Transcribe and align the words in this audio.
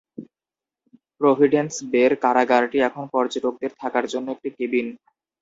Providence 1.21 1.73
বে'র 1.91 2.13
কারাগারটি 2.23 2.77
এখন 2.87 3.03
পর্যটকদের 3.13 3.71
থাকার 3.81 4.05
জন্য 4.13 4.27
একটি 4.31 4.49
কেবিন। 4.57 4.87